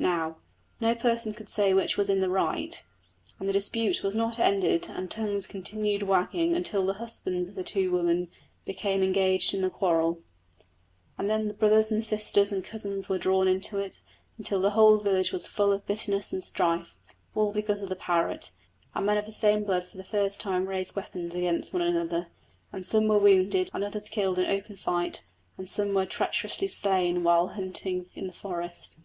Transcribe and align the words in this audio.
Now, 0.00 0.38
no 0.80 0.96
person 0.96 1.34
could 1.34 1.48
say 1.48 1.72
which 1.72 1.96
was 1.96 2.10
in 2.10 2.20
the 2.20 2.28
right, 2.28 2.82
and 3.38 3.48
the 3.48 3.52
dispute 3.52 4.02
was 4.02 4.16
not 4.16 4.40
ended 4.40 4.88
and 4.90 5.08
tongues 5.08 5.46
continued 5.46 6.02
wagging 6.02 6.56
until 6.56 6.84
the 6.84 6.94
husbands 6.94 7.48
of 7.48 7.54
the 7.54 7.62
two 7.62 7.92
women 7.92 8.28
became 8.64 9.04
engaged 9.04 9.54
in 9.54 9.60
the 9.62 9.70
quarrel. 9.70 10.18
And 11.16 11.30
then 11.30 11.52
brothers 11.52 11.92
and 11.92 12.02
sisters 12.04 12.50
and 12.50 12.64
cousins 12.64 13.08
were 13.08 13.18
drawn 13.20 13.46
into 13.46 13.78
it, 13.78 14.00
until 14.36 14.60
the 14.60 14.70
whole 14.72 14.98
village 14.98 15.30
was 15.30 15.46
full 15.46 15.70
of 15.72 15.86
bitterness 15.86 16.32
and 16.32 16.42
strife, 16.42 16.96
all 17.36 17.52
because 17.52 17.80
of 17.80 17.88
the 17.88 17.94
parrot, 17.94 18.50
and 18.96 19.06
men 19.06 19.16
of 19.16 19.26
the 19.26 19.32
same 19.32 19.62
blood 19.62 19.86
for 19.86 19.96
the 19.96 20.02
first 20.02 20.40
time 20.40 20.66
raised 20.66 20.96
weapons 20.96 21.36
against 21.36 21.72
one 21.72 21.82
another. 21.82 22.26
And 22.72 22.84
some 22.84 23.06
were 23.06 23.20
wounded 23.20 23.70
and 23.72 23.84
others 23.84 24.08
killed 24.08 24.40
in 24.40 24.46
open 24.46 24.74
fight, 24.74 25.24
and 25.56 25.68
some 25.68 25.94
were 25.94 26.04
treacherously 26.04 26.66
slain 26.66 27.22
when 27.22 27.46
hunting 27.46 28.06
in 28.16 28.26
the 28.26 28.32
forest. 28.32 28.96